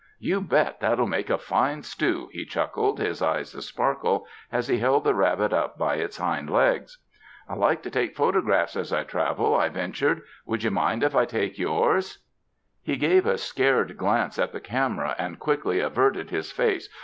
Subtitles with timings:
[0.17, 4.79] "You bet that'll make a fine stew," he chuckled, his eyes a sparkle, as he
[4.79, 6.97] held the rabbit up by its hind legs.
[7.47, 11.15] "I like to take photographs as T travel," I ven tured; "would you mind if
[11.15, 12.17] I take yours!"
[12.85, 15.39] 145 UNDER THE SKY IN CALIFORNIA He gave a seared glanee at the camera and
[15.39, 16.89] quickly averted his face.